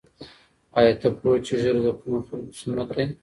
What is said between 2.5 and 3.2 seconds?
سنت دی؟